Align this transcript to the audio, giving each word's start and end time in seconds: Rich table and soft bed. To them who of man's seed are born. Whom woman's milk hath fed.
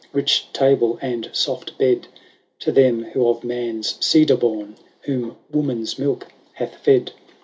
Rich 0.13 0.47
table 0.51 0.97
and 0.99 1.29
soft 1.31 1.77
bed. 1.77 2.07
To 2.61 2.71
them 2.71 3.03
who 3.03 3.27
of 3.27 3.43
man's 3.43 4.03
seed 4.03 4.31
are 4.31 4.35
born. 4.35 4.77
Whom 5.01 5.37
woman's 5.51 5.99
milk 5.99 6.25
hath 6.55 6.73
fed. 6.77 7.11